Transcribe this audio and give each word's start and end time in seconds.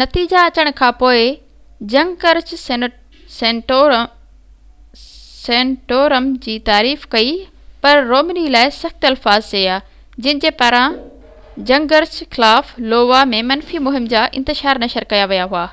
نتيجا 0.00 0.42
اچڻ 0.50 0.68
کانپوءِ 0.76 1.24
جنگرچ 1.94 2.52
سينٽورم 3.32 6.28
جي 6.46 6.54
تعريف 6.70 7.02
ڪئي 7.16 7.34
پر 7.82 8.00
رومني 8.12 8.44
لاءِ 8.56 8.70
سخت 8.78 9.04
الفاظ 9.10 9.48
چيا 9.50 9.74
جن 10.28 10.40
جي 10.46 10.52
پاران 10.62 10.96
جنگرچ 11.72 12.14
خلاف 12.38 12.70
لووا 12.94 13.20
۾ 13.36 13.42
منفي 13.52 13.82
مهم 13.90 14.08
جا 14.14 14.24
اشتهار 14.40 14.82
نشر 14.86 15.08
ڪيا 15.12 15.28
ويا 15.34 15.50
هئا 15.56 15.66